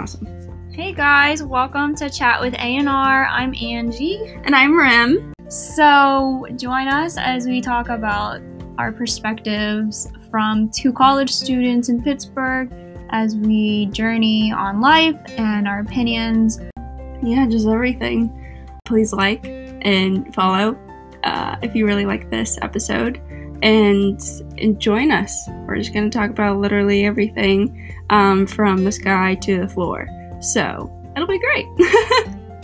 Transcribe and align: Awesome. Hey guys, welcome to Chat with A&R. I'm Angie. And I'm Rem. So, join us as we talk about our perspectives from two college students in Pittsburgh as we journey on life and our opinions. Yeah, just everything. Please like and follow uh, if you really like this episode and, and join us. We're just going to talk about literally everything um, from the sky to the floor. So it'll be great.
Awesome. 0.00 0.70
Hey 0.72 0.94
guys, 0.94 1.42
welcome 1.42 1.94
to 1.96 2.08
Chat 2.08 2.40
with 2.40 2.54
A&R. 2.54 3.26
I'm 3.26 3.54
Angie. 3.54 4.34
And 4.44 4.56
I'm 4.56 4.78
Rem. 4.78 5.34
So, 5.48 6.46
join 6.56 6.88
us 6.88 7.18
as 7.18 7.44
we 7.44 7.60
talk 7.60 7.90
about 7.90 8.40
our 8.78 8.92
perspectives 8.92 10.10
from 10.30 10.70
two 10.70 10.90
college 10.90 11.28
students 11.28 11.90
in 11.90 12.02
Pittsburgh 12.02 12.72
as 13.10 13.36
we 13.36 13.86
journey 13.92 14.50
on 14.52 14.80
life 14.80 15.20
and 15.36 15.68
our 15.68 15.80
opinions. 15.80 16.58
Yeah, 17.22 17.46
just 17.46 17.66
everything. 17.66 18.32
Please 18.86 19.12
like 19.12 19.44
and 19.82 20.34
follow 20.34 20.78
uh, 21.24 21.56
if 21.60 21.74
you 21.74 21.84
really 21.84 22.06
like 22.06 22.30
this 22.30 22.58
episode 22.62 23.20
and, 23.62 24.20
and 24.58 24.80
join 24.80 25.10
us. 25.10 25.48
We're 25.66 25.76
just 25.76 25.92
going 25.92 26.10
to 26.10 26.18
talk 26.18 26.30
about 26.30 26.58
literally 26.58 27.04
everything 27.04 27.94
um, 28.10 28.46
from 28.46 28.84
the 28.84 28.92
sky 28.92 29.34
to 29.36 29.60
the 29.60 29.68
floor. 29.68 30.08
So 30.40 30.90
it'll 31.16 31.28
be 31.28 31.38
great. 31.38 31.66